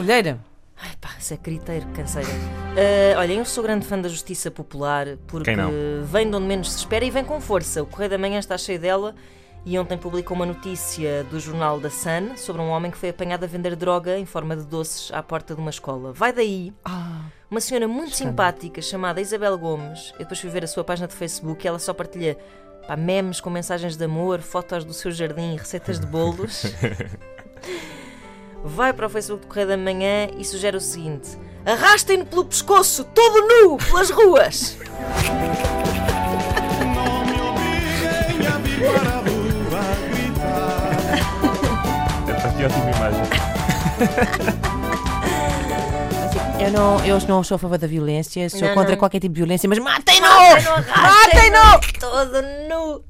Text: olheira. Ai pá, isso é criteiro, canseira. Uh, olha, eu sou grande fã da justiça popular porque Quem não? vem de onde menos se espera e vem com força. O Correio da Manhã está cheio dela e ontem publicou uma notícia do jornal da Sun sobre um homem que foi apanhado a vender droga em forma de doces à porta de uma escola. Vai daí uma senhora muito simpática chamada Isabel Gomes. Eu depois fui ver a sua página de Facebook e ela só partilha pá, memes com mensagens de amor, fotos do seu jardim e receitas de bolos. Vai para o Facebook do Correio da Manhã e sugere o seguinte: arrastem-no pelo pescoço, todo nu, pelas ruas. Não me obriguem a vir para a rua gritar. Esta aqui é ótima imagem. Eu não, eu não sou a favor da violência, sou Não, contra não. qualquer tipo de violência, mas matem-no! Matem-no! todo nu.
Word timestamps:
olheira. 0.00 0.38
Ai 0.80 0.90
pá, 1.00 1.10
isso 1.18 1.32
é 1.32 1.36
criteiro, 1.36 1.86
canseira. 1.94 2.28
Uh, 2.28 3.18
olha, 3.18 3.32
eu 3.32 3.44
sou 3.44 3.62
grande 3.62 3.86
fã 3.86 3.98
da 3.98 4.08
justiça 4.08 4.50
popular 4.50 5.16
porque 5.26 5.50
Quem 5.50 5.56
não? 5.56 5.70
vem 6.04 6.28
de 6.28 6.36
onde 6.36 6.46
menos 6.46 6.70
se 6.72 6.78
espera 6.78 7.04
e 7.04 7.10
vem 7.10 7.24
com 7.24 7.40
força. 7.40 7.82
O 7.82 7.86
Correio 7.86 8.10
da 8.10 8.18
Manhã 8.18 8.38
está 8.38 8.58
cheio 8.58 8.78
dela 8.78 9.14
e 9.64 9.78
ontem 9.78 9.96
publicou 9.96 10.36
uma 10.36 10.44
notícia 10.46 11.24
do 11.24 11.40
jornal 11.40 11.80
da 11.80 11.88
Sun 11.90 12.36
sobre 12.36 12.60
um 12.60 12.68
homem 12.68 12.90
que 12.90 12.98
foi 12.98 13.08
apanhado 13.08 13.44
a 13.44 13.46
vender 13.46 13.74
droga 13.74 14.18
em 14.18 14.26
forma 14.26 14.54
de 14.54 14.64
doces 14.64 15.10
à 15.12 15.22
porta 15.22 15.54
de 15.54 15.60
uma 15.60 15.70
escola. 15.70 16.12
Vai 16.12 16.32
daí 16.32 16.72
uma 17.50 17.60
senhora 17.60 17.88
muito 17.88 18.14
simpática 18.14 18.82
chamada 18.82 19.20
Isabel 19.20 19.56
Gomes. 19.58 20.10
Eu 20.12 20.20
depois 20.20 20.38
fui 20.38 20.50
ver 20.50 20.62
a 20.62 20.66
sua 20.68 20.84
página 20.84 21.08
de 21.08 21.14
Facebook 21.14 21.64
e 21.64 21.68
ela 21.68 21.78
só 21.78 21.94
partilha 21.94 22.36
pá, 22.86 22.96
memes 22.96 23.40
com 23.40 23.48
mensagens 23.50 23.96
de 23.96 24.04
amor, 24.04 24.40
fotos 24.40 24.84
do 24.84 24.92
seu 24.92 25.10
jardim 25.10 25.54
e 25.54 25.56
receitas 25.56 25.98
de 25.98 26.06
bolos. 26.06 26.62
Vai 28.66 28.92
para 28.92 29.06
o 29.06 29.10
Facebook 29.10 29.42
do 29.46 29.48
Correio 29.48 29.68
da 29.68 29.76
Manhã 29.76 30.28
e 30.36 30.44
sugere 30.44 30.76
o 30.76 30.80
seguinte: 30.80 31.30
arrastem-no 31.64 32.26
pelo 32.26 32.44
pescoço, 32.44 33.04
todo 33.04 33.40
nu, 33.46 33.76
pelas 33.78 34.10
ruas. 34.10 34.76
Não 36.94 37.24
me 37.24 37.40
obriguem 37.40 38.46
a 38.46 38.58
vir 38.58 38.80
para 38.80 39.10
a 39.10 39.16
rua 39.18 39.82
gritar. 40.10 40.92
Esta 42.36 42.48
aqui 42.48 42.62
é 42.62 42.66
ótima 42.66 42.90
imagem. 42.90 43.22
Eu 46.58 46.72
não, 46.72 47.04
eu 47.04 47.18
não 47.28 47.44
sou 47.44 47.54
a 47.56 47.58
favor 47.58 47.76
da 47.78 47.86
violência, 47.86 48.48
sou 48.50 48.62
Não, 48.62 48.74
contra 48.74 48.92
não. 48.92 48.98
qualquer 48.98 49.20
tipo 49.20 49.34
de 49.34 49.40
violência, 49.40 49.68
mas 49.68 49.78
matem-no! 49.78 50.26
Matem-no! 50.26 51.80
todo 52.00 52.42
nu. 52.68 53.04